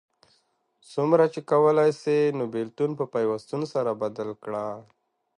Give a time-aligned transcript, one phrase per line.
[0.91, 4.65] څومره چی کولای سې نو بیلتون په پیوستون سره بدل کړه